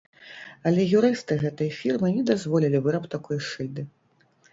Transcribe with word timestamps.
Але 0.69 0.85
юрысты 0.99 1.35
гэтай 1.43 1.69
фірмы 1.79 2.09
не 2.15 2.23
дазволілі 2.29 2.81
выраб 2.87 3.05
такой 3.13 3.37
шыльды. 3.51 3.85